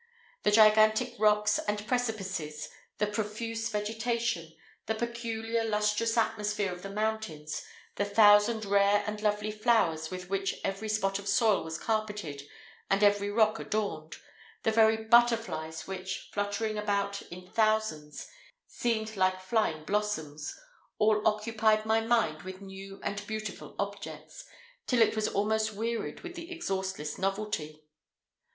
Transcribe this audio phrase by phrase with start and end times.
[0.41, 4.51] The gigantic rocks and precipices, the profuse vegetation,
[4.87, 7.63] the peculiar lustrous atmosphere of the mountains,
[7.97, 12.41] the thousand rare and lovely flowers with which every spot of soil was carpeted
[12.89, 14.15] and every rock adorned,
[14.63, 18.27] the very butterflies which, fluttering about in thousands,
[18.65, 20.57] seemed like flying blossoms;
[20.97, 24.45] all occupied my mind with new and beautiful objects,
[24.87, 27.83] till it was almost wearied with the exhaustless novelty.